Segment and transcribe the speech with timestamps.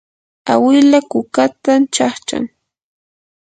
[0.51, 2.43] awila kukatan chaqchan.